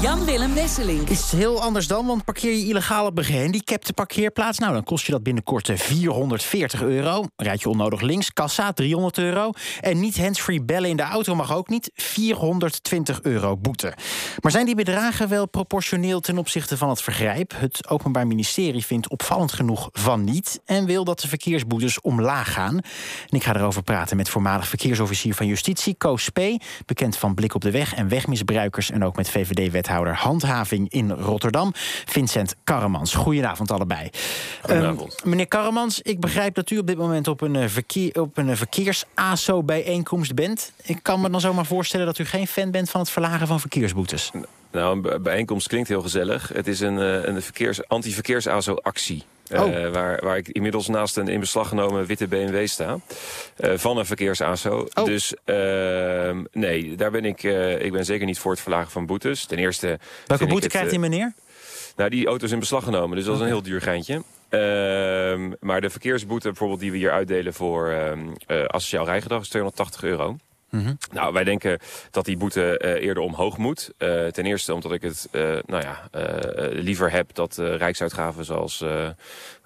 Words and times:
Jan-Willem 0.00 0.54
Wesseling. 0.54 1.08
Is 1.08 1.32
heel 1.32 1.62
anders 1.62 1.86
dan, 1.86 2.06
want 2.06 2.24
parkeer 2.24 2.52
je 2.52 2.66
illegaal 2.66 3.06
op 3.06 3.18
een 3.18 3.24
gehandicapte 3.24 3.92
parkeerplaats... 3.92 4.58
nou, 4.58 4.72
dan 4.72 4.84
kost 4.84 5.06
je 5.06 5.12
dat 5.12 5.22
binnenkort 5.22 5.70
440 5.74 6.82
euro. 6.82 7.24
Rijd 7.36 7.60
je 7.60 7.68
onnodig 7.68 8.00
links, 8.00 8.32
kassa 8.32 8.72
300 8.72 9.18
euro. 9.18 9.50
En 9.80 10.00
niet 10.00 10.18
handsfree 10.18 10.62
bellen 10.62 10.90
in 10.90 10.96
de 10.96 11.02
auto 11.02 11.34
mag 11.34 11.54
ook 11.54 11.68
niet, 11.68 11.90
420 11.94 13.22
euro 13.22 13.56
boete. 13.56 13.94
Maar 14.40 14.52
zijn 14.52 14.66
die 14.66 14.74
bedragen 14.74 15.28
wel 15.28 15.48
proportioneel 15.48 16.20
ten 16.20 16.38
opzichte 16.38 16.76
van 16.76 16.88
het 16.88 17.02
vergrijp? 17.02 17.52
Het 17.56 17.88
Openbaar 17.88 18.26
Ministerie 18.26 18.84
vindt 18.84 19.08
opvallend 19.08 19.52
genoeg 19.52 19.88
van 19.92 20.24
niet... 20.24 20.60
en 20.64 20.86
wil 20.86 21.04
dat 21.04 21.20
de 21.20 21.28
verkeersboetes 21.28 22.00
omlaag 22.00 22.52
gaan. 22.52 22.74
En 23.28 23.36
ik 23.36 23.44
ga 23.44 23.56
erover 23.56 23.82
praten 23.82 24.16
met 24.16 24.28
voormalig 24.28 24.68
verkeersofficier 24.68 25.34
van 25.34 25.46
Justitie... 25.46 25.94
Koos 25.94 26.24
Spee, 26.24 26.60
bekend 26.86 27.16
van 27.16 27.34
Blik 27.34 27.54
op 27.54 27.60
de 27.60 27.70
Weg 27.70 27.94
en 27.94 28.08
Wegmisbruikers... 28.08 28.90
en 28.90 29.04
ook 29.04 29.16
met 29.16 29.28
VVD-wethouder 29.74 30.14
Handhaving 30.14 30.92
in 30.92 31.10
Rotterdam, 31.10 31.72
Vincent 32.04 32.54
Karremans. 32.64 33.14
Goedenavond 33.14 33.70
allebei. 33.70 34.10
Goedenavond. 34.60 35.20
Um, 35.24 35.30
meneer 35.30 35.48
Karremans, 35.48 36.00
ik 36.02 36.20
begrijp 36.20 36.54
dat 36.54 36.70
u 36.70 36.78
op 36.78 36.86
dit 36.86 36.96
moment 36.96 37.28
op 37.28 37.40
een, 37.40 37.70
verkeer, 37.70 38.20
op 38.20 38.36
een 38.36 38.56
verkeers-ASO-bijeenkomst 38.56 40.34
bent. 40.34 40.72
Ik 40.82 40.98
kan 41.02 41.20
me 41.20 41.30
dan 41.30 41.40
zomaar 41.40 41.66
voorstellen 41.66 42.06
dat 42.06 42.18
u 42.18 42.24
geen 42.24 42.46
fan 42.46 42.70
bent 42.70 42.90
van 42.90 43.00
het 43.00 43.10
verlagen 43.10 43.46
van 43.46 43.60
verkeersboetes. 43.60 44.30
Nou, 44.70 45.08
een 45.12 45.22
bijeenkomst 45.22 45.68
klinkt 45.68 45.88
heel 45.88 46.02
gezellig. 46.02 46.48
Het 46.48 46.66
is 46.66 46.80
een, 46.80 46.96
een 47.28 47.42
verkeers, 47.42 47.88
anti-verkeers-ASO-actie. 47.88 49.24
Oh. 49.52 49.68
Uh, 49.68 49.88
waar, 49.88 50.20
waar 50.24 50.36
ik 50.36 50.48
inmiddels 50.48 50.88
naast 50.88 51.16
een 51.16 51.28
in 51.28 51.40
beslag 51.40 51.68
genomen 51.68 52.06
witte 52.06 52.28
BMW 52.28 52.66
sta. 52.66 52.98
Uh, 53.58 53.72
van 53.76 53.98
een 53.98 54.06
verkeers-ASO. 54.06 54.88
Oh. 54.94 55.04
Dus 55.04 55.34
uh, 55.44 56.36
nee, 56.52 56.94
daar 56.94 57.10
ben 57.10 57.24
ik, 57.24 57.42
ik 57.82 57.92
ben 57.92 58.04
zeker 58.04 58.26
niet 58.26 58.38
voor 58.38 58.52
het 58.52 58.60
verlagen 58.60 58.90
van 58.90 59.06
boetes. 59.06 59.44
Ten 59.44 59.58
eerste... 59.58 59.98
Welke 60.26 60.46
boete 60.46 60.68
krijgt 60.68 60.90
die 60.90 60.98
meneer? 60.98 61.32
Nou, 61.96 62.10
die 62.10 62.26
auto 62.26 62.44
is 62.44 62.52
in 62.52 62.58
beslag 62.58 62.84
genomen, 62.84 63.16
dus 63.16 63.26
dat 63.26 63.34
is 63.34 63.40
een 63.40 63.46
heel 63.46 63.62
duur 63.62 63.80
geintje. 63.80 64.22
Ehm, 64.48 65.52
maar 65.60 65.80
de 65.80 65.90
verkeersboete 65.90 66.48
bijvoorbeeld 66.48 66.80
die 66.80 66.90
we 66.90 66.96
hier 66.96 67.10
uitdelen 67.10 67.54
voor 67.54 67.90
uh, 67.90 68.64
asociaal 68.64 69.04
rijgedrag 69.04 69.40
is 69.40 69.48
280 69.48 70.02
euro. 70.02 70.36
Mhm. 70.74 70.94
Nou, 71.12 71.32
wij 71.32 71.44
denken 71.44 71.78
dat 72.10 72.24
die 72.24 72.36
boete 72.36 72.80
uh, 72.84 73.06
eerder 73.06 73.22
omhoog 73.22 73.56
moet. 73.56 73.90
Uh, 73.98 74.26
ten 74.26 74.46
eerste 74.46 74.74
omdat 74.74 74.92
ik 74.92 75.02
het 75.02 75.28
uh, 75.32 75.58
nou 75.66 75.82
ja, 75.82 76.08
liever 76.70 77.10
heb 77.10 77.34
dat 77.34 77.56
rijksuitgaven 77.56 78.44
zoals 78.44 78.84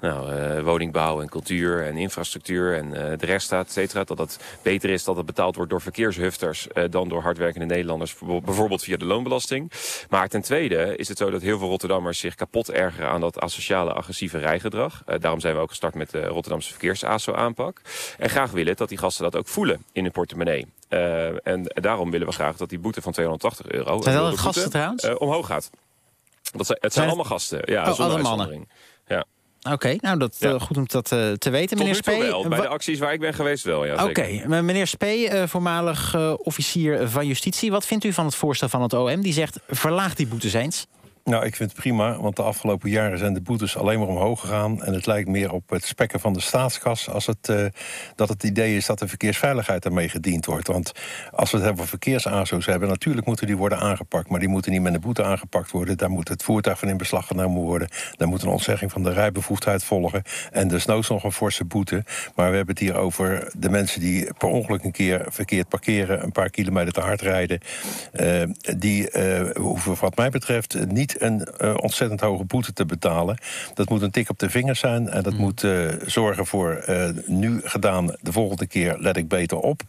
nou, 0.00 0.62
woningbouw 0.62 1.20
en 1.20 1.28
cultuur 1.28 1.86
en 1.86 1.96
infrastructuur 1.96 2.76
en 2.76 2.90
de 2.90 3.26
rechtsstaat, 3.26 3.66
et 3.66 3.72
cetera, 3.72 4.04
dat 4.04 4.18
het 4.18 4.38
beter 4.62 4.90
is 4.90 5.04
dat 5.04 5.16
het 5.16 5.26
betaald 5.26 5.56
wordt 5.56 5.70
door 5.70 5.80
verkeershufters 5.80 6.66
dan 6.90 7.08
door 7.08 7.22
hardwerkende 7.22 7.66
Nederlanders, 7.66 8.16
bijvoorbeeld 8.44 8.82
via 8.82 8.96
de 8.96 9.04
loonbelasting. 9.04 9.72
Maar 10.08 10.28
ten 10.28 10.42
tweede 10.42 10.96
is 10.96 11.08
het 11.08 11.18
zo 11.18 11.30
dat 11.30 11.42
heel 11.42 11.58
veel 11.58 11.68
Rotterdammers 11.68 12.18
zich 12.18 12.34
kapot 12.34 12.70
ergeren 12.70 13.08
aan 13.10 13.20
dat 13.20 13.40
asociale 13.40 13.92
agressieve 13.92 14.38
rijgedrag. 14.38 15.02
daarom 15.04 15.40
zijn 15.40 15.54
we 15.54 15.60
ook 15.60 15.68
gestart 15.68 15.94
met 15.94 16.10
de 16.10 16.26
Rotterdamse 16.26 16.70
verkeers-ASO-aanpak. 16.70 17.80
En 18.18 18.30
graag 18.30 18.50
willen 18.50 18.76
dat 18.76 18.88
die 18.88 18.98
gasten 18.98 19.24
dat 19.24 19.36
ook 19.36 19.48
voelen 19.48 19.82
in 19.92 20.02
hun 20.02 20.12
portemonnee. 20.12 20.66
Uh, 20.88 21.46
en 21.46 21.62
daarom 21.64 22.10
willen 22.10 22.26
we 22.26 22.32
graag 22.32 22.56
dat 22.56 22.68
die 22.68 22.78
boete 22.78 23.02
van 23.02 23.12
280 23.12 23.66
euro... 23.70 24.02
Zijn 24.02 24.16
dat 24.16 24.38
gasten 24.38 24.70
trouwens? 24.70 25.04
Uh, 25.04 25.14
omhoog 25.18 25.46
gaat. 25.46 25.70
Dat 26.52 26.66
zijn, 26.66 26.78
het 26.80 26.92
zijn, 26.92 26.92
zijn 26.92 27.06
allemaal 27.06 27.24
gasten. 27.24 27.60
Ja, 27.64 27.90
oh, 27.90 27.98
alle 27.98 28.22
mannen. 28.22 28.68
Ja. 29.06 29.24
Oké, 29.62 29.72
okay, 29.72 29.98
nou 30.00 30.18
dat 30.18 30.36
ja. 30.38 30.52
uh, 30.52 30.60
goed 30.60 30.76
om 30.76 30.84
dat 30.86 31.12
uh, 31.12 31.32
te 31.32 31.50
weten, 31.50 31.68
Tot 31.68 31.78
meneer 31.78 31.94
Spee. 31.94 32.20
Wel. 32.20 32.48
Bij 32.48 32.60
de 32.60 32.68
acties 32.68 32.98
waar 32.98 33.12
ik 33.12 33.20
ben 33.20 33.34
geweest 33.34 33.64
wel, 33.64 33.84
ja. 33.84 33.92
Oké, 33.92 34.02
okay. 34.02 34.44
meneer 34.46 34.86
Spee, 34.86 35.30
uh, 35.30 35.42
voormalig 35.46 36.16
officier 36.38 37.08
van 37.08 37.26
Justitie. 37.26 37.70
Wat 37.70 37.86
vindt 37.86 38.04
u 38.04 38.12
van 38.12 38.24
het 38.24 38.34
voorstel 38.34 38.68
van 38.68 38.82
het 38.82 38.92
OM? 38.92 39.20
Die 39.20 39.32
zegt, 39.32 39.60
verlaag 39.68 40.14
die 40.14 40.26
boetes 40.26 40.52
eens. 40.52 40.86
Nou, 41.28 41.44
ik 41.44 41.56
vind 41.56 41.70
het 41.70 41.80
prima, 41.80 42.20
want 42.20 42.36
de 42.36 42.42
afgelopen 42.42 42.90
jaren 42.90 43.18
zijn 43.18 43.34
de 43.34 43.40
boetes 43.40 43.76
alleen 43.76 43.98
maar 43.98 44.08
omhoog 44.08 44.40
gegaan. 44.40 44.84
En 44.84 44.92
het 44.92 45.06
lijkt 45.06 45.28
meer 45.28 45.52
op 45.52 45.70
het 45.70 45.84
spekken 45.84 46.20
van 46.20 46.32
de 46.32 46.40
staatskas 46.40 47.08
als 47.08 47.26
het, 47.26 47.48
uh, 47.48 47.64
dat 48.14 48.28
het 48.28 48.42
idee 48.42 48.76
is 48.76 48.86
dat 48.86 48.98
de 48.98 49.08
verkeersveiligheid 49.08 49.84
ermee 49.84 50.08
gediend 50.08 50.46
wordt. 50.46 50.66
Want 50.66 50.92
als 51.30 51.50
we 51.50 51.56
het 51.56 51.66
hebben 51.66 51.84
over 51.84 51.98
verkeersazo's 51.98 52.66
hebben, 52.66 52.88
natuurlijk 52.88 53.26
moeten 53.26 53.46
die 53.46 53.56
worden 53.56 53.78
aangepakt. 53.78 54.28
Maar 54.28 54.40
die 54.40 54.48
moeten 54.48 54.72
niet 54.72 54.80
met 54.82 54.94
een 54.94 55.00
boete 55.00 55.24
aangepakt 55.24 55.70
worden. 55.70 55.96
Daar 55.96 56.10
moet 56.10 56.28
het 56.28 56.42
voertuig 56.42 56.78
van 56.78 56.88
in 56.88 56.96
beslag 56.96 57.26
genomen 57.26 57.62
worden. 57.62 57.88
Daar 58.16 58.28
moet 58.28 58.42
een 58.42 58.48
ontzegging 58.48 58.92
van 58.92 59.02
de 59.02 59.12
rijbevoegdheid 59.12 59.84
volgen. 59.84 60.22
En 60.52 60.68
desnoods 60.68 61.08
nog 61.08 61.24
een 61.24 61.32
forse 61.32 61.64
boete. 61.64 62.04
Maar 62.34 62.50
we 62.50 62.56
hebben 62.56 62.74
het 62.74 62.84
hier 62.84 62.96
over 62.96 63.52
de 63.56 63.70
mensen 63.70 64.00
die 64.00 64.34
per 64.38 64.48
ongeluk 64.48 64.84
een 64.84 64.92
keer 64.92 65.26
verkeerd 65.28 65.68
parkeren, 65.68 66.22
een 66.22 66.32
paar 66.32 66.50
kilometer 66.50 66.92
te 66.92 67.00
hard 67.00 67.20
rijden. 67.20 67.60
Uh, 68.20 68.42
die 68.76 69.16
uh, 69.16 69.50
hoeven 69.56 69.96
wat 70.00 70.16
mij 70.16 70.30
betreft 70.30 70.86
niet 70.86 71.16
een 71.18 71.48
uh, 71.60 71.74
ontzettend 71.76 72.20
hoge 72.20 72.44
boete 72.44 72.72
te 72.72 72.84
betalen. 72.84 73.38
Dat 73.74 73.88
moet 73.88 74.02
een 74.02 74.10
tik 74.10 74.30
op 74.30 74.38
de 74.38 74.50
vingers 74.50 74.80
zijn. 74.80 75.08
En 75.08 75.22
dat 75.22 75.32
mm. 75.32 75.38
moet 75.38 75.62
uh, 75.62 75.88
zorgen 76.06 76.46
voor 76.46 76.84
uh, 76.88 77.08
nu 77.26 77.60
gedaan, 77.64 78.16
de 78.20 78.32
volgende 78.32 78.66
keer 78.66 78.96
let 78.98 79.16
ik 79.16 79.28
beter 79.28 79.58
op. 79.58 79.82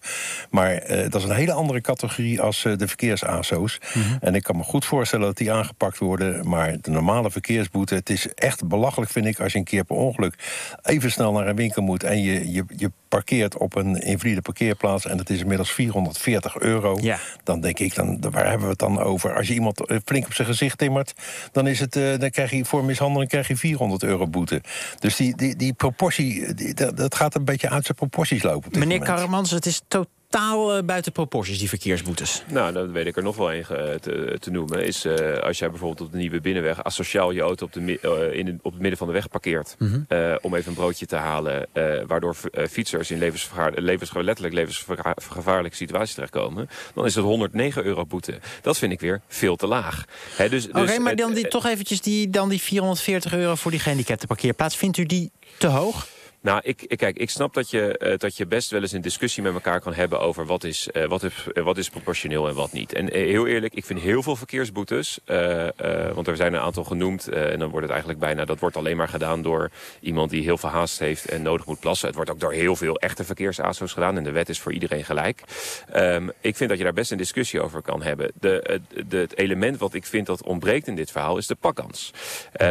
Maar 0.49 0.83
dat 0.87 1.15
is 1.15 1.23
een 1.23 1.35
hele 1.35 1.53
andere 1.53 1.81
categorie 1.81 2.41
als 2.41 2.61
de 2.61 2.87
verkeers-ASO's. 2.87 3.79
Mm 3.93 4.01
-hmm. 4.01 4.17
En 4.21 4.35
ik 4.35 4.43
kan 4.43 4.57
me 4.57 4.63
goed 4.63 4.85
voorstellen 4.85 5.25
dat 5.25 5.37
die 5.37 5.51
aangepakt 5.51 5.97
worden. 5.97 6.49
Maar 6.49 6.77
de 6.81 6.91
normale 6.91 7.31
verkeersboete, 7.31 7.95
het 7.95 8.09
is 8.09 8.33
echt 8.33 8.67
belachelijk, 8.67 9.11
vind 9.11 9.25
ik, 9.25 9.39
als 9.39 9.51
je 9.51 9.57
een 9.57 9.63
keer 9.63 9.83
per 9.83 9.95
ongeluk 9.95 10.35
even 10.83 11.11
snel 11.11 11.31
naar 11.31 11.47
een 11.47 11.55
winkel 11.55 11.81
moet 11.81 12.03
en 12.03 12.21
je, 12.21 12.51
je, 12.51 12.63
je 12.75 12.91
parkeert 13.09 13.57
op 13.57 13.75
een 13.75 13.95
invalide 14.01 14.41
parkeerplaats 14.41 15.05
en 15.05 15.17
dat 15.17 15.29
is 15.29 15.39
inmiddels 15.39 15.71
440 15.71 16.59
euro. 16.59 16.97
Ja. 17.01 17.19
Dan 17.43 17.61
denk 17.61 17.79
ik, 17.79 17.95
dan, 17.95 18.21
waar 18.31 18.47
hebben 18.47 18.63
we 18.63 18.69
het 18.69 18.79
dan 18.79 18.99
over? 18.99 19.35
Als 19.35 19.47
je 19.47 19.53
iemand 19.53 19.81
flink 20.05 20.25
op 20.25 20.33
zijn 20.33 20.47
gezicht 20.47 20.77
timmert, 20.77 21.13
dan, 21.51 21.67
is 21.67 21.79
het, 21.79 21.95
uh, 21.95 22.17
dan 22.17 22.29
krijg 22.29 22.51
je 22.51 22.65
voor 22.65 22.83
mishandeling 22.83 23.29
krijg 23.29 23.47
je 23.47 23.57
400 23.57 24.03
euro 24.03 24.27
boete. 24.27 24.61
Dus 24.99 25.15
die, 25.15 25.35
die, 25.35 25.55
die 25.55 25.73
proportie, 25.73 26.53
die, 26.53 26.73
dat, 26.73 26.97
dat 26.97 27.15
gaat 27.15 27.35
een 27.35 27.45
beetje 27.45 27.69
uit 27.69 27.85
zijn 27.85 27.97
proporties 27.97 28.43
lopen. 28.43 28.79
Meneer 28.79 28.99
Karremans, 28.99 29.51
het 29.51 29.65
is 29.65 29.81
totaal 29.87 30.17
uh, 30.35 30.77
buiten 30.85 31.11
proporties, 31.11 31.59
die 31.59 31.69
verkeersboetes. 31.69 32.43
Nou, 32.47 32.73
dan 32.73 32.91
weet 32.91 33.05
ik 33.05 33.17
er 33.17 33.23
nog 33.23 33.35
wel 33.35 33.53
een 33.53 33.65
te, 34.01 34.37
te, 34.39 34.51
noemen. 34.51 34.85
Is 34.85 35.05
uh, 35.05 35.37
als 35.37 35.59
jij 35.59 35.69
bijvoorbeeld 35.69 36.01
op 36.01 36.11
de 36.11 36.17
Nieuwe 36.17 36.41
Binnenweg... 36.41 36.83
asociaal 36.83 37.31
je 37.31 37.41
auto 37.41 37.65
op, 37.65 37.73
de, 37.73 37.81
in 38.33 38.45
de, 38.45 38.55
op 38.61 38.71
het 38.71 38.81
midden 38.81 38.97
van 38.97 39.07
de 39.07 39.13
weg 39.13 39.29
parkeert... 39.29 39.75
Mm 39.77 39.87
-hmm. 39.87 40.37
om 40.41 40.55
even 40.55 40.69
een 40.69 40.75
broodje 40.77 41.05
te 41.05 41.15
halen... 41.15 41.67
waardoor 42.07 42.35
fietsers 42.69 43.11
in 43.11 43.17
levensgevaar, 43.17 43.73
levens, 43.75 44.13
letterlijk 44.13 44.53
levensgevaarlijke 44.55 45.77
situaties 45.77 46.13
terechtkomen... 46.13 46.69
dan 46.93 47.05
is 47.05 47.15
het 47.15 47.23
109 47.23 47.83
euro 47.83 48.05
boete. 48.05 48.39
Dat 48.61 48.77
vind 48.77 48.91
ik 48.91 48.99
weer 48.99 49.21
veel 49.27 49.55
te 49.55 49.67
laag. 49.67 50.05
He, 50.35 50.49
dus, 50.49 50.67
Oké, 50.67 50.79
okay, 50.79 50.97
maar 50.97 51.15
dan 51.15 51.33
die, 51.33 51.47
toch 51.47 51.65
eventjes 51.65 52.01
die, 52.01 52.29
dan 52.29 52.49
die 52.49 52.61
440 52.61 53.33
euro 53.33 53.55
voor 53.55 53.71
die 53.71 53.79
gehandicapte 53.79 54.27
parkeerplaats. 54.27 54.75
Vindt 54.75 54.97
u 54.97 55.05
die 55.05 55.31
te 55.57 55.67
hoog? 55.67 56.07
Nou, 56.41 56.61
ik, 56.63 56.81
ik, 56.81 56.97
kijk, 56.97 57.17
ik 57.17 57.29
snap 57.29 57.53
dat 57.53 57.69
je, 57.69 57.99
uh, 58.03 58.17
dat 58.17 58.37
je 58.37 58.45
best 58.45 58.71
wel 58.71 58.81
eens 58.81 58.91
een 58.91 59.01
discussie 59.01 59.43
met 59.43 59.53
elkaar 59.53 59.81
kan 59.81 59.93
hebben 59.93 60.19
over 60.19 60.45
wat 60.45 60.63
is, 60.63 60.89
uh, 60.93 61.05
wat 61.05 61.23
is, 61.23 61.47
uh, 61.53 61.63
wat 61.63 61.77
is 61.77 61.89
proportioneel 61.89 62.47
en 62.47 62.55
wat 62.55 62.71
niet. 62.71 62.93
En 62.93 63.11
heel 63.11 63.47
eerlijk, 63.47 63.73
ik 63.73 63.85
vind 63.85 63.99
heel 63.99 64.23
veel 64.23 64.35
verkeersboetes, 64.35 65.19
want 66.13 66.27
er 66.27 66.35
zijn 66.35 66.53
een 66.53 66.59
aantal 66.59 66.83
genoemd 66.83 67.27
en 67.27 67.59
dan 67.59 67.69
wordt 67.69 67.81
het 67.81 67.89
eigenlijk 67.89 68.19
bijna, 68.19 68.45
dat 68.45 68.59
wordt 68.59 68.77
alleen 68.77 68.97
maar 68.97 69.07
gedaan 69.07 69.41
door 69.41 69.71
iemand 69.99 70.29
die 70.29 70.43
heel 70.43 70.57
veel 70.57 70.69
haast 70.69 70.99
heeft 70.99 71.25
en 71.25 71.41
nodig 71.41 71.65
moet 71.65 71.79
plassen. 71.79 72.07
Het 72.07 72.15
wordt 72.15 72.31
ook 72.31 72.39
door 72.39 72.51
heel 72.51 72.75
veel 72.75 72.95
echte 72.99 73.23
verkeersaso's 73.23 73.93
gedaan 73.93 74.17
en 74.17 74.23
de 74.23 74.31
wet 74.31 74.49
is 74.49 74.59
voor 74.59 74.73
iedereen 74.73 75.05
gelijk. 75.05 75.43
Um, 75.95 76.31
ik 76.41 76.55
vind 76.55 76.69
dat 76.69 76.77
je 76.77 76.83
daar 76.83 76.93
best 76.93 77.11
een 77.11 77.17
discussie 77.17 77.61
over 77.61 77.81
kan 77.81 78.01
hebben. 78.01 78.31
De, 78.39 78.81
de, 79.07 79.17
het 79.17 79.37
element 79.37 79.77
wat 79.77 79.93
ik 79.93 80.05
vind 80.05 80.25
dat 80.25 80.43
ontbreekt 80.43 80.87
in 80.87 80.95
dit 80.95 81.11
verhaal 81.11 81.37
is 81.37 81.47
de 81.47 81.55
pakkans. 81.55 82.13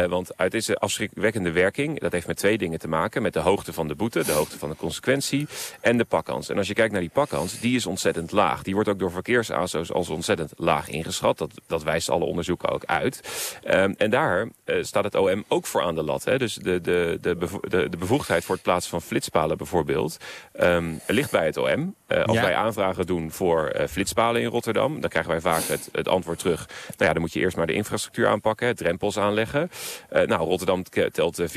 want 0.07 0.37
uit 0.37 0.51
deze 0.51 0.75
afschrikwekkende 0.75 1.51
werking, 1.51 1.99
dat 1.99 2.11
heeft 2.11 2.27
met 2.27 2.37
twee 2.37 2.57
dingen 2.57 2.79
te 2.79 2.87
maken, 2.87 3.21
met 3.21 3.33
de 3.33 3.39
hoogte 3.39 3.58
van 3.65 3.87
de 3.87 3.95
boete, 3.95 4.23
de 4.23 4.31
hoogte 4.31 4.57
van 4.57 4.69
de 4.69 4.75
consequentie 4.75 5.47
en 5.81 5.97
de 5.97 6.05
pakkans. 6.05 6.49
En 6.49 6.57
als 6.57 6.67
je 6.67 6.73
kijkt 6.73 6.91
naar 6.91 7.01
die 7.01 7.09
pakkans, 7.09 7.59
die 7.59 7.75
is 7.75 7.85
ontzettend 7.85 8.31
laag. 8.31 8.63
Die 8.63 8.73
wordt 8.73 8.89
ook 8.89 8.99
door 8.99 9.11
verkeersaso's 9.11 9.91
als 9.91 10.09
ontzettend 10.09 10.53
laag 10.55 10.89
ingeschat. 10.89 11.37
Dat, 11.37 11.51
dat 11.67 11.83
wijst 11.83 12.09
alle 12.09 12.25
onderzoeken 12.25 12.69
ook 12.69 12.85
uit. 12.85 13.21
Um, 13.67 13.95
en 13.97 14.09
daar 14.09 14.49
uh, 14.65 14.83
staat 14.83 15.03
het 15.03 15.15
OM 15.15 15.43
ook 15.47 15.65
voor 15.65 15.81
aan 15.81 15.95
de 15.95 16.03
lat. 16.03 16.23
Hè. 16.23 16.37
Dus 16.37 16.53
de, 16.55 16.81
de, 16.81 17.17
de, 17.21 17.35
bevo 17.35 17.59
de, 17.59 17.89
de 17.89 17.97
bevoegdheid 17.97 18.43
voor 18.43 18.55
het 18.55 18.63
plaatsen 18.63 18.91
van 18.91 19.01
flitspalen 19.01 19.57
bijvoorbeeld... 19.57 20.17
Um, 20.61 20.99
ligt 21.07 21.31
bij 21.31 21.45
het 21.45 21.57
OM. 21.57 21.95
Uh, 22.07 22.23
als 22.23 22.35
Ja. 22.37 22.43
wij 22.43 22.55
aanvragen 22.55 23.05
doen 23.05 23.31
voor 23.31 23.75
uh, 23.75 23.87
flitspalen 23.87 24.41
in 24.41 24.47
Rotterdam... 24.47 25.01
dan 25.01 25.09
krijgen 25.09 25.31
wij 25.31 25.41
vaak 25.41 25.63
het, 25.63 25.89
het 25.91 26.07
antwoord 26.07 26.39
terug... 26.39 26.67
nou 26.67 26.95
ja, 26.97 27.13
dan 27.13 27.21
moet 27.21 27.33
je 27.33 27.39
eerst 27.39 27.57
maar 27.57 27.67
de 27.67 27.73
infrastructuur 27.73 28.27
aanpakken... 28.27 28.67
hè, 28.67 28.75
drempels 28.75 29.17
aanleggen. 29.17 29.71
Nou, 30.09 30.41
Rotterdam 30.41 30.83
telt 31.11 31.39
uh, 31.39 31.47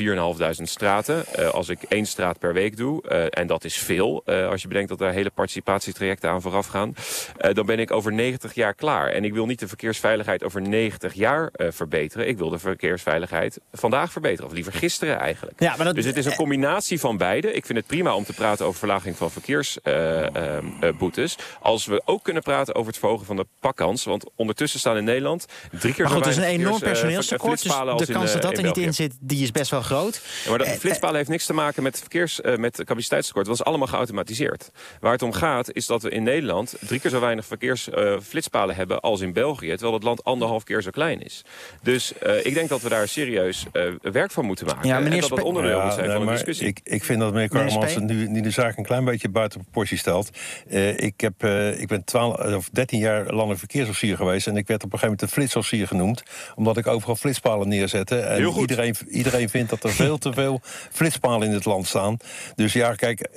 4.500 0.55 0.61
straten. 0.61 1.25
Als 1.51 1.69
ik 1.69 1.83
één 1.93 2.05
straat 2.05 2.39
per 2.39 2.53
week 2.53 2.77
doe, 2.77 3.03
uh, 3.09 3.25
en 3.29 3.47
dat 3.47 3.63
is 3.63 3.77
veel... 3.77 4.23
Uh, 4.25 4.49
als 4.49 4.61
je 4.61 4.67
bedenkt 4.67 4.89
dat 4.89 4.97
daar 4.97 5.13
hele 5.13 5.29
participatietrajecten 5.29 6.29
aan 6.29 6.41
vooraf 6.41 6.67
gaan... 6.67 6.95
Uh, 7.41 7.53
dan 7.53 7.65
ben 7.65 7.79
ik 7.79 7.91
over 7.91 8.13
90 8.13 8.53
jaar 8.53 8.73
klaar. 8.73 9.07
En 9.07 9.23
ik 9.23 9.33
wil 9.33 9.45
niet 9.45 9.59
de 9.59 9.67
verkeersveiligheid 9.67 10.43
over 10.43 10.61
90 10.61 11.13
jaar 11.13 11.51
verbeteren. 11.57 12.27
Ik 12.27 12.37
wil 12.37 12.49
de 12.49 12.59
verkeersveiligheid 12.59 13.59
vandaag 13.71 14.11
verbeteren. 14.11 14.45
Of 14.45 14.53
liever 14.53 14.73
gisteren 14.73 15.19
eigenlijk. 15.19 15.59
Ja, 15.59 15.75
maar 15.75 15.85
dat, 15.85 15.95
dus 15.95 16.05
het 16.05 16.17
is 16.17 16.25
een 16.25 16.35
combinatie 16.35 16.99
van 16.99 17.17
beide. 17.17 17.53
Ik 17.53 17.65
vind 17.65 17.77
het 17.77 17.87
prima 17.87 18.15
om 18.15 18.23
te 18.23 18.33
praten 18.33 18.65
over 18.65 18.79
verlaging 18.79 19.17
van 19.17 19.31
verkeersboetes. 19.31 21.37
als 21.61 21.85
we 21.85 22.01
ook 22.05 22.23
kunnen 22.23 22.43
praten 22.43 22.75
over 22.75 22.87
het 22.87 22.99
verhogen 22.99 23.25
van 23.25 23.35
de 23.35 23.45
pakkans. 23.59 24.03
Want 24.03 24.29
ondertussen 24.35 24.79
staan 24.79 24.97
in 24.97 25.03
Nederland 25.03 25.45
drie 25.79 25.93
keer 25.93 26.03
maar 26.03 26.13
goed, 26.13 26.23
zo 26.23 26.29
het 26.29 26.37
is 26.37 26.43
een 26.43 26.49
enorm 26.49 26.79
personeelstekort. 26.79 27.63
Dus 27.63 28.07
de 28.07 28.13
kans 28.13 28.33
dat 28.33 28.41
dat 28.41 28.57
er 28.57 28.63
niet 28.63 28.77
in 28.77 28.93
zit, 28.93 29.13
die 29.19 29.43
is 29.43 29.51
best 29.51 29.71
wel 29.71 29.81
groot. 29.81 30.21
Ja, 30.43 30.49
maar 30.49 30.59
dat 30.59 30.67
flitspalen 30.67 31.15
heeft 31.15 31.29
niks 31.29 31.45
te 31.45 31.53
maken 31.53 31.82
met, 31.83 31.99
verkeers, 31.99 32.39
met 32.57 32.83
capaciteitstekort. 32.83 33.45
Dat 33.45 33.55
is 33.55 33.63
allemaal 33.63 33.87
geautomatiseerd. 33.87 34.71
Waar 34.99 35.11
het 35.11 35.21
om 35.21 35.33
gaat 35.33 35.73
is 35.73 35.85
dat 35.85 36.01
we 36.01 36.09
in 36.09 36.23
Nederland 36.23 36.75
drie 36.79 36.99
keer 36.99 37.11
zo 37.11 37.19
weinig 37.19 37.45
verkeersflitspalen 37.45 38.75
hebben 38.75 39.01
als 39.01 39.21
in 39.21 39.33
België. 39.33 39.69
Terwijl 39.69 39.93
het 39.93 40.03
land 40.03 40.23
anderhalf 40.23 40.63
keer 40.63 40.81
zo 40.81 40.89
klein 40.89 41.21
is. 41.21 41.45
Dus 41.81 42.13
uh, 42.23 42.45
ik 42.45 42.53
denk 42.53 42.69
dat 42.69 42.81
we 42.81 42.89
daar 42.89 43.07
serieus 43.07 43.65
uh, 43.73 43.93
werk 44.01 44.31
van 44.31 44.45
moeten 44.45 44.65
maken. 44.65 44.87
Ja, 44.87 45.01
en 45.01 45.19
dat 45.19 45.29
dat 45.29 45.41
onderdeel 45.41 45.77
ja, 45.77 45.83
moet 45.83 45.93
zijn 45.93 46.07
nee, 46.07 46.17
van 46.17 46.25
de 46.25 46.31
discussie. 46.31 46.67
Ik, 46.67 46.79
ik 46.83 47.03
vind 47.03 47.19
dat 47.19 47.33
meneer 47.33 47.49
Karmans 47.49 47.97
nu, 47.97 48.27
nu 48.27 48.41
de 48.41 48.51
zaak 48.51 48.77
een 48.77 48.83
klein 48.83 49.05
beetje 49.05 49.29
buiten 49.29 49.61
proportie 49.61 49.97
stelt. 49.97 50.29
Uh, 50.67 50.99
ik, 50.99 51.21
heb, 51.21 51.43
ik 51.77 51.87
ben 51.87 52.03
12, 52.03 52.55
of 52.55 52.69
13 52.69 52.99
jaar 52.99 53.25
landelijk 53.25 53.59
verkeersofficier 53.59 54.15
geweest. 54.15 54.47
En 54.47 54.57
ik 54.57 54.67
werd 54.67 54.83
op 54.83 54.93
een 54.93 54.99
gegeven 54.99 55.05
moment 55.05 55.21
een 55.21 55.27
flitsofficier 55.27 55.87
genoemd. 55.87 56.23
Omdat 56.55 56.77
ik 56.77 56.87
overal 56.87 57.15
flitspalen 57.15 57.67
neerzette. 57.67 58.19
En 58.19 58.57
iedereen, 58.59 58.95
iedereen 59.09 59.49
vindt 59.49 59.69
dat 59.69 59.83
er 59.83 59.89
veel 59.89 60.17
te 60.17 60.33
veel 60.33 60.61
flitspalen 60.91 61.47
in 61.47 61.53
het 61.53 61.65
land 61.65 61.72
staan. 61.81 62.17
Dus 62.55 62.73
ja, 62.73 62.93
kijk, 62.93 63.27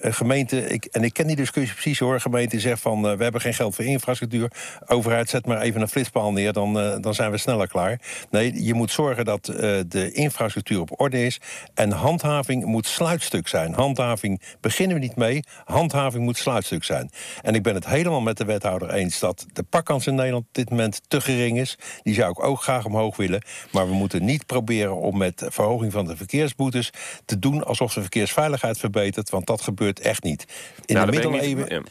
een 0.00 0.14
gemeente... 0.14 0.66
Ik, 0.66 0.84
en 0.84 1.04
ik 1.04 1.12
ken 1.12 1.26
die 1.26 1.36
discussie 1.36 1.72
precies 1.74 1.98
hoor. 1.98 2.14
Een 2.14 2.20
gemeente 2.20 2.60
zegt 2.60 2.80
van, 2.80 3.02
we 3.02 3.22
hebben 3.22 3.40
geen 3.40 3.54
geld 3.54 3.74
voor 3.74 3.84
infrastructuur. 3.84 4.50
Overheid, 4.86 5.28
zet 5.28 5.46
maar 5.46 5.60
even 5.60 5.80
een 5.80 5.88
flitspaal 5.88 6.32
neer, 6.32 6.52
dan, 6.52 6.78
uh, 6.78 6.96
dan 7.00 7.14
zijn 7.14 7.30
we 7.30 7.36
sneller 7.38 7.68
klaar. 7.68 8.00
Nee, 8.30 8.64
je 8.64 8.74
moet 8.74 8.90
zorgen 8.90 9.24
dat 9.24 9.48
uh, 9.48 9.56
de 9.88 10.12
infrastructuur 10.12 10.80
op 10.80 11.00
orde 11.00 11.24
is. 11.24 11.40
En 11.74 11.90
handhaving 11.90 12.64
moet 12.64 12.86
sluitstuk 12.86 13.48
zijn. 13.48 13.74
Handhaving 13.74 14.42
beginnen 14.60 14.96
we 14.96 15.02
niet 15.02 15.16
mee. 15.16 15.42
Handhaving 15.64 16.24
moet 16.24 16.36
sluitstuk 16.36 16.84
zijn. 16.84 17.10
En 17.42 17.54
ik 17.54 17.62
ben 17.62 17.74
het 17.74 17.86
helemaal 17.86 18.20
met 18.20 18.36
de 18.36 18.44
wethouder 18.44 18.90
eens 18.90 19.18
dat 19.18 19.46
de 19.52 19.62
pakkans 19.62 20.06
in 20.06 20.14
Nederland 20.14 20.44
op 20.44 20.54
dit 20.54 20.70
moment 20.70 21.00
te 21.08 21.20
gering 21.20 21.58
is. 21.58 21.78
Die 22.02 22.14
zou 22.14 22.30
ik 22.30 22.44
ook 22.44 22.62
graag 22.62 22.84
omhoog 22.84 23.16
willen. 23.16 23.44
Maar 23.72 23.88
we 23.88 23.94
moeten 23.94 24.24
niet 24.24 24.46
proberen 24.46 24.96
om 24.96 25.18
met 25.18 25.46
verhoging 25.48 25.92
van 25.92 26.06
de 26.06 26.16
verkeersboetes 26.16 26.90
te 27.24 27.38
doen 27.38 27.64
alsof 27.80 27.94
de 27.94 28.00
verkeersveiligheid 28.00 28.78
verbetert. 28.78 29.30
Want 29.30 29.46
dat 29.46 29.60
gebeurt 29.60 30.00
echt 30.00 30.22
niet. 30.22 30.44
In 30.84 30.94
nou, 30.94 31.06
de 31.06 31.12
middeleeuwen. 31.12 31.66
Ja. 31.68 31.82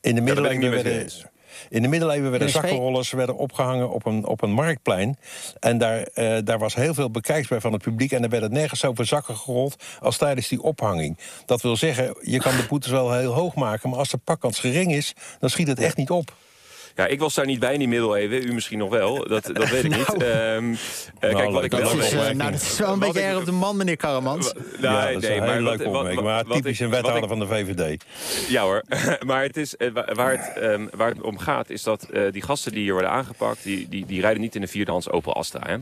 In 0.00 0.14
de 0.14 0.20
middeleeuwen 0.20 0.60
ja, 0.60 0.70
werden. 0.70 1.10
In 1.68 1.82
de 1.82 1.88
middeleeuwen 1.88 2.30
werden 2.30 2.50
zakkenrollers 2.50 3.10
werden 3.10 3.36
opgehangen 3.36 3.90
op 3.90 4.06
een, 4.06 4.26
op 4.26 4.42
een 4.42 4.52
marktplein. 4.52 5.18
En 5.60 5.78
daar, 5.78 6.08
uh, 6.14 6.38
daar 6.44 6.58
was 6.58 6.74
heel 6.74 6.94
veel 6.94 7.10
bekijksbaar 7.10 7.60
van 7.60 7.72
het 7.72 7.82
publiek. 7.82 8.12
En 8.12 8.22
er 8.22 8.28
werden 8.28 8.52
nergens 8.52 8.80
zoveel 8.80 9.04
zakken 9.04 9.36
gerold 9.36 9.84
als 10.00 10.16
tijdens 10.16 10.48
die 10.48 10.62
ophanging. 10.62 11.18
Dat 11.46 11.62
wil 11.62 11.76
zeggen, 11.76 12.16
je 12.20 12.38
kan 12.38 12.56
de 12.56 12.66
boetes 12.68 12.90
wel 12.90 13.12
heel 13.12 13.32
hoog 13.32 13.54
maken... 13.54 13.90
maar 13.90 13.98
als 13.98 14.10
de 14.10 14.16
pakkans 14.16 14.58
gering 14.58 14.94
is, 14.94 15.14
dan 15.38 15.50
schiet 15.50 15.68
het 15.68 15.80
echt 15.80 15.96
niet 15.96 16.10
op. 16.10 16.32
Ja, 16.96 17.06
ik 17.06 17.18
was 17.18 17.34
daar 17.34 17.46
niet 17.46 17.60
bij 17.60 17.72
in 17.72 17.78
die 17.78 17.88
middeleeuwen. 17.88 18.48
U 18.48 18.52
misschien 18.52 18.78
nog 18.78 18.90
wel. 18.90 19.28
Dat, 19.28 19.50
dat 19.52 19.68
weet 19.68 19.84
ik 19.84 19.90
nou, 19.96 20.00
niet. 20.00 20.22
Um, 20.22 20.70
uh, 20.70 20.76
nou, 21.20 21.34
kijk, 21.34 21.50
wat 21.50 21.64
ik 21.64 21.70
wel 21.70 21.98
is, 21.98 22.12
uh, 22.12 22.20
nou, 22.20 22.50
dat 22.50 22.60
is 22.60 22.78
wel 22.78 22.92
een 22.92 22.98
beetje 22.98 23.20
erg 23.20 23.36
op 23.36 23.44
de 23.44 23.52
man, 23.52 23.76
meneer 23.76 23.96
Karamans. 23.96 24.52
Nou, 24.52 24.94
ja, 24.94 25.12
dat 25.12 25.22
is 25.22 25.28
nee, 25.28 25.38
een 25.38 25.44
maar 25.44 25.62
leuke 25.62 25.84
wat, 25.84 25.86
opmerking. 25.86 26.22
Wat, 26.22 26.46
Maar 26.46 26.56
typisch 26.56 26.80
een 26.80 26.90
wethouder 26.90 27.22
ik, 27.22 27.28
van 27.28 27.38
de 27.38 27.46
VVD. 27.46 28.04
Ja 28.48 28.62
hoor. 28.62 28.82
maar 29.26 29.42
het 29.42 29.56
is, 29.56 29.74
uh, 29.78 29.90
waar, 30.14 30.30
het, 30.30 30.62
um, 30.62 30.88
waar 30.96 31.08
het 31.08 31.20
om 31.20 31.38
gaat 31.38 31.70
is 31.70 31.82
dat 31.82 32.06
uh, 32.10 32.32
die 32.32 32.42
gasten 32.42 32.72
die 32.72 32.82
hier 32.82 32.92
worden 32.92 33.10
aangepakt... 33.10 33.62
die, 33.62 33.88
die, 33.88 34.06
die 34.06 34.20
rijden 34.20 34.40
niet 34.40 34.54
in 34.54 34.62
een 34.62 34.68
vierdehands 34.68 35.10
Opel 35.10 35.34
Astra. 35.34 35.66
Hè? 35.66 35.76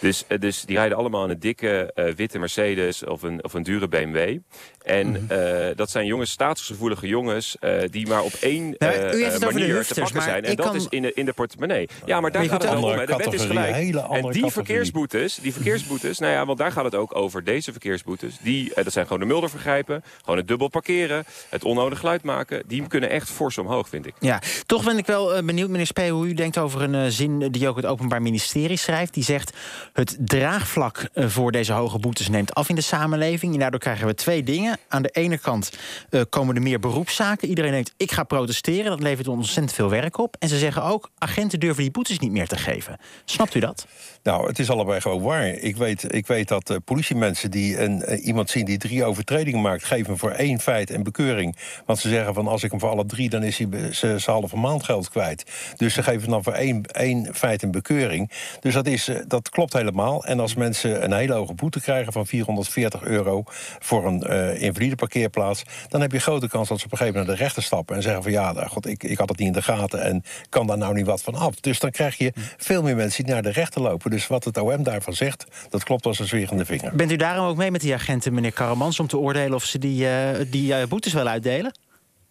Dus, 0.00 0.24
dus 0.38 0.62
die 0.62 0.76
rijden 0.76 0.98
allemaal 0.98 1.24
in 1.24 1.30
een 1.30 1.40
dikke 1.40 1.92
witte 2.16 2.38
Mercedes 2.38 3.04
of 3.04 3.22
een, 3.22 3.44
of 3.44 3.54
een 3.54 3.62
dure 3.62 3.88
BMW. 3.88 4.38
En 4.82 5.06
mm 5.06 5.26
-hmm. 5.28 5.74
dat 5.74 5.90
zijn 5.90 6.06
jongens, 6.06 6.30
staatsgevoelige 6.30 7.06
jongens... 7.06 7.56
die 7.90 8.06
maar 8.06 8.22
op 8.22 8.32
één 8.40 8.74
nou, 8.78 9.18
manier 9.40 9.74
hufters, 9.74 9.88
te 9.88 10.00
pakken 10.00 10.22
zijn. 10.22 10.44
En 10.44 10.55
dat 10.56 10.66
kan... 10.66 10.74
is 10.76 10.86
in 10.88 11.02
de, 11.02 11.12
in 11.14 11.24
de 11.24 11.32
portemonnee. 11.32 11.88
Ja, 12.04 12.20
maar 12.20 12.32
daar 12.32 12.44
gaat 12.44 12.62
het 12.62 12.74
om. 12.74 12.80
De 12.80 13.14
wet 13.16 13.32
is 13.32 13.44
gelijk. 13.44 13.94
En 14.10 14.30
die 14.30 14.50
verkeersboetes, 14.50 15.34
die 15.34 15.52
verkeersboetes, 15.52 16.18
nou 16.18 16.32
ja, 16.32 16.46
want 16.46 16.58
daar 16.58 16.72
gaat 16.72 16.84
het 16.84 16.94
ook 16.94 17.16
over. 17.16 17.44
Deze 17.44 17.70
verkeersboetes, 17.70 18.36
die, 18.40 18.72
dat 18.74 18.92
zijn 18.92 19.06
gewoon 19.06 19.20
de 19.20 19.26
muldervergrijpen. 19.26 20.04
Gewoon 20.20 20.36
het 20.36 20.48
dubbel 20.48 20.68
parkeren, 20.68 21.24
het 21.48 21.64
onnodig 21.64 21.98
geluid 21.98 22.22
maken. 22.22 22.62
Die 22.66 22.86
kunnen 22.86 23.10
echt 23.10 23.30
fors 23.30 23.58
omhoog, 23.58 23.88
vind 23.88 24.06
ik. 24.06 24.14
Ja, 24.20 24.42
toch 24.66 24.84
ben 24.84 24.98
ik 24.98 25.06
wel 25.06 25.44
benieuwd, 25.44 25.70
meneer 25.70 25.86
Spee, 25.86 26.10
hoe 26.10 26.26
u 26.26 26.34
denkt 26.34 26.58
over 26.58 26.82
een 26.82 26.94
uh, 26.94 27.04
zin 27.08 27.50
die 27.50 27.68
ook 27.68 27.76
het 27.76 27.86
Openbaar 27.86 28.22
Ministerie 28.22 28.76
schrijft. 28.76 29.14
Die 29.14 29.24
zegt, 29.24 29.56
het 29.92 30.16
draagvlak 30.20 31.08
uh, 31.14 31.26
voor 31.28 31.52
deze 31.52 31.72
hoge 31.72 31.98
boetes 31.98 32.28
neemt 32.28 32.54
af 32.54 32.68
in 32.68 32.74
de 32.74 32.80
samenleving. 32.80 33.52
En 33.52 33.58
daardoor 33.58 33.80
krijgen 33.80 34.06
we 34.06 34.14
twee 34.14 34.42
dingen. 34.42 34.78
Aan 34.88 35.02
de 35.02 35.08
ene 35.08 35.38
kant 35.38 35.72
uh, 36.10 36.20
komen 36.30 36.56
er 36.56 36.62
meer 36.62 36.80
beroepszaken. 36.80 37.48
Iedereen 37.48 37.70
denkt, 37.70 37.94
ik 37.96 38.12
ga 38.12 38.24
protesteren. 38.24 38.90
Dat 38.90 39.00
levert 39.00 39.28
ontzettend 39.28 39.72
veel 39.72 39.90
werk 39.90 40.18
op. 40.18 40.36
En 40.46 40.52
ze 40.52 40.58
zeggen 40.58 40.82
ook, 40.82 41.10
agenten 41.18 41.60
durven 41.60 41.82
die 41.82 41.90
boetes 41.90 42.18
niet 42.18 42.30
meer 42.30 42.46
te 42.46 42.56
geven. 42.56 42.98
Snapt 43.24 43.54
u 43.54 43.60
dat? 43.60 43.86
Nou, 44.22 44.46
het 44.46 44.58
is 44.58 44.70
allebei 44.70 45.00
gewoon 45.00 45.22
waar. 45.22 45.46
Ik 45.46 45.76
weet, 45.76 46.14
ik 46.14 46.26
weet 46.26 46.48
dat 46.48 46.70
uh, 46.70 46.76
politiemensen 46.84 47.50
die 47.50 47.80
een, 47.80 48.02
uh, 48.08 48.26
iemand 48.26 48.50
zien 48.50 48.64
die 48.64 48.78
drie 48.78 49.04
overtredingen 49.04 49.60
maakt... 49.60 49.84
geven 49.84 50.18
voor 50.18 50.30
één 50.30 50.60
feit 50.60 50.90
en 50.90 51.02
bekeuring. 51.02 51.56
Want 51.84 51.98
ze 51.98 52.08
zeggen 52.08 52.34
van 52.34 52.46
als 52.48 52.62
ik 52.62 52.70
hem 52.70 52.80
voor 52.80 52.88
alle 52.88 53.06
drie... 53.06 53.28
dan 53.28 53.42
is 53.42 53.58
hij 53.58 53.92
zijn 53.92 54.20
halve 54.24 54.56
maand 54.56 54.84
geld 54.84 55.10
kwijt. 55.10 55.44
Dus 55.76 55.94
ze 55.94 56.02
geven 56.02 56.28
dan 56.28 56.42
voor 56.42 56.52
één, 56.52 56.84
één 56.84 57.34
feit 57.34 57.62
en 57.62 57.70
bekeuring. 57.70 58.30
Dus 58.60 58.74
dat, 58.74 58.86
is, 58.86 59.08
uh, 59.08 59.18
dat 59.26 59.48
klopt 59.48 59.72
helemaal. 59.72 60.24
En 60.24 60.40
als 60.40 60.54
mensen 60.54 61.04
een 61.04 61.12
hele 61.12 61.34
hoge 61.34 61.54
boete 61.54 61.80
krijgen 61.80 62.12
van 62.12 62.26
440 62.26 63.02
euro... 63.02 63.42
voor 63.78 64.06
een 64.06 64.22
invalide 64.60 64.96
parkeerplaats... 64.96 65.62
dan 65.88 66.00
heb 66.00 66.12
je 66.12 66.20
grote 66.20 66.48
kans 66.48 66.68
dat 66.68 66.78
ze 66.78 66.84
op 66.84 66.92
een 66.92 66.98
gegeven 66.98 67.18
moment 67.18 67.26
naar 67.26 67.36
de 67.36 67.42
rechter 67.42 67.62
stappen... 67.62 67.96
en 67.96 68.02
zeggen 68.02 68.22
van 68.22 68.32
ja, 68.32 68.52
god, 68.52 68.86
ik, 68.86 69.02
ik 69.02 69.18
had 69.18 69.28
het 69.28 69.38
niet 69.38 69.46
in 69.46 69.52
de 69.52 69.62
gaten... 69.62 70.02
en 70.02 70.22
kan 70.48 70.66
daar 70.66 70.78
nou 70.78 70.94
niet 70.94 71.06
wat 71.06 71.22
van 71.22 71.34
af. 71.34 71.54
Dus 71.54 71.78
dan 71.78 71.90
krijg 71.90 72.18
je 72.18 72.32
veel 72.56 72.82
meer 72.82 72.96
mensen 72.96 73.24
die 73.24 73.32
naar 73.32 73.42
de 73.42 73.50
rechter 73.50 73.82
lopen. 73.82 74.10
Dus 74.10 74.26
wat 74.26 74.44
het 74.44 74.58
OM 74.58 74.82
daarvan 74.82 75.12
zegt, 75.12 75.44
dat 75.70 75.84
klopt 75.84 76.06
als 76.06 76.18
een 76.18 76.26
zwierende 76.26 76.64
vinger. 76.64 76.96
Bent 76.96 77.12
u 77.12 77.16
daarom 77.16 77.46
ook 77.46 77.56
mee 77.56 77.70
met 77.70 77.80
die 77.80 77.94
agenten, 77.94 78.34
meneer 78.34 78.52
Karamans... 78.52 79.00
om 79.00 79.06
te 79.06 79.18
oordelen 79.18 79.54
of 79.54 79.64
ze 79.64 79.78
die, 79.78 80.04
uh, 80.04 80.28
die 80.50 80.72
uh, 80.72 80.86
boetes 80.88 81.12
wel 81.12 81.26
uitdelen? 81.26 81.72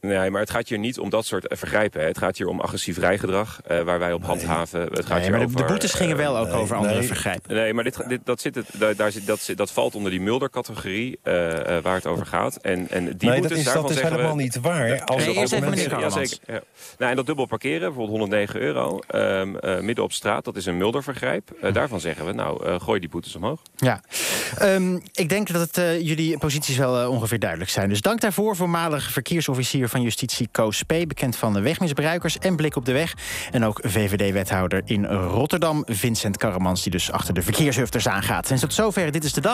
Nee, 0.06 0.32
maar 0.32 0.42
het 0.42 0.50
gaat 0.50 0.68
hier 0.68 0.80
niet 0.80 1.00
om 1.00 1.10
dat 1.10 1.26
soort 1.26 1.46
vergrijpen. 1.50 2.02
Hè. 2.02 2.08
Het 2.08 2.18
gaat 2.18 2.38
hier 2.38 2.48
om 2.48 2.60
agressief 2.60 2.98
rijgedrag, 2.98 3.60
uh, 3.72 3.82
waar 3.82 4.00
wij 4.00 4.14
op 4.14 4.20
nee. 4.20 4.30
handhaven. 4.30 4.82
Het 4.82 5.06
gaat 5.06 5.10
nee, 5.10 5.22
hier 5.22 5.32
maar 5.32 5.46
over, 5.46 5.58
de 5.58 5.64
boetes 5.64 5.94
gingen 5.94 6.18
wel 6.18 6.38
ook 6.38 6.48
nee, 6.48 6.56
over 6.56 6.76
andere 6.76 7.04
vergrijpen. 7.04 7.56
Nee, 7.56 7.74
maar 7.74 7.84
dit, 7.84 8.10
dit, 8.10 8.22
dat, 8.24 8.42
zit 8.42 8.56
het, 8.56 8.98
daar, 8.98 9.12
zit, 9.12 9.28
dat, 9.28 9.54
dat 9.56 9.72
valt 9.72 9.96
onder 9.96 10.12
die 10.12 10.22
muldercategorie 10.22 11.20
uh, 11.24 11.34
uh, 11.34 11.78
waar 11.82 11.96
het 11.96 12.06
over 12.06 12.26
gaat. 12.26 12.56
En, 12.56 12.90
en 12.90 13.18
die 13.18 13.30
nee, 13.30 13.40
boetes, 13.40 13.50
dat 13.50 13.58
is, 13.58 13.64
daarvan 13.64 13.82
dat 13.82 13.92
is 13.92 14.02
helemaal 14.02 14.36
we, 14.36 14.42
niet 14.42 14.60
waar. 14.60 15.04
Als 15.04 15.26
nee, 15.26 15.36
eerst 15.36 15.54
even 15.54 15.70
meneer 15.70 16.00
ja, 16.00 16.10
zeker, 16.10 16.38
ja. 16.48 16.62
nou, 16.98 17.10
En 17.12 17.16
dat 17.16 17.26
dubbel 17.26 17.46
parkeren, 17.46 17.80
bijvoorbeeld 17.80 18.10
109 18.10 18.60
euro, 18.60 19.00
um, 19.16 19.86
midden 19.86 20.04
op 20.04 20.12
straat, 20.12 20.46
dat 20.46 20.56
is 20.56 20.66
een 20.66 20.78
muldervergrijp. 20.78 21.74
daarvan 21.74 22.00
zeggen 22.00 22.26
we, 22.26 22.32
nou, 22.32 22.80
gooi 22.80 23.00
die 23.00 23.10
boetes 23.10 23.36
omhoog. 23.36 23.62
Ja, 23.76 24.02
um, 24.62 25.02
ik 25.14 25.30
denk 25.30 25.52
dat 25.52 25.76
het, 25.76 26.04
jullie 26.06 26.38
posities 26.38 26.78
wel 26.78 27.10
ongeveer 27.10 27.40
duidelijk 27.40 27.70
zijn. 27.70 27.90
Dus 27.90 28.02
dank 28.02 28.22
daarvoor, 28.22 28.56
voormalig 28.56 29.12
verkeersofficier 29.12 29.90
van 29.90 30.02
Justitie 30.02 30.48
Koos 30.52 30.84
P., 30.84 30.88
bekend 30.88 31.36
van 31.36 31.54
de 31.54 31.62
wegmisbruikers 31.62 32.38
en 32.38 32.56
Blik 32.56 32.76
op 32.76 32.86
de 32.86 32.92
Weg. 32.92 33.14
En 33.52 33.66
ook 33.66 33.80
VVD-wethouder 33.84 34.82
in 34.86 35.06
Rotterdam, 35.06 35.84
Vincent 35.86 36.38
Karremans... 36.38 36.84
die 36.84 36.92
dus 36.92 37.12
achter 37.12 37.34
de 37.34 37.42
verkeershufters 37.42 38.08
aangaat. 38.08 38.52
En 38.52 38.58
tot 38.58 38.74
zover, 38.74 39.12
dit 39.12 39.24
is 39.24 39.34
de 39.34 39.42
dag. 39.42 39.54